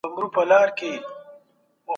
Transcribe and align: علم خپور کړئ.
علم 0.03 0.05
خپور 0.13 0.27
کړئ. 0.77 0.91